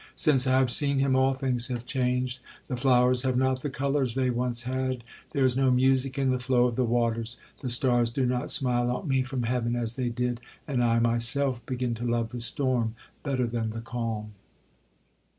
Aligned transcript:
Since 0.15 0.47
I 0.47 0.57
have 0.57 0.71
seen 0.71 0.97
him 0.97 1.15
all 1.15 1.35
things 1.35 1.67
have 1.67 1.85
changed. 1.85 2.39
The 2.69 2.75
flowers 2.75 3.21
have 3.21 3.37
not 3.37 3.61
the 3.61 3.69
colours 3.69 4.15
they 4.15 4.31
once 4.31 4.63
had—there 4.63 5.45
is 5.45 5.55
no 5.55 5.69
music 5.69 6.17
in 6.17 6.31
the 6.31 6.39
flow 6.39 6.65
of 6.65 6.75
the 6.75 6.83
waters—the 6.83 7.69
stars 7.69 8.09
do 8.09 8.25
not 8.25 8.49
smile 8.49 8.89
on 8.89 9.07
me 9.07 9.21
from 9.21 9.43
heaven 9.43 9.75
as 9.75 9.97
they 9.97 10.09
did,—and 10.09 10.83
I 10.83 10.97
myself 10.97 11.63
begin 11.67 11.93
to 11.93 12.05
love 12.07 12.29
the 12.29 12.41
storm 12.41 12.95
better 13.23 13.45
than 13.45 13.69
the 13.69 13.81
calm.' 13.81 14.31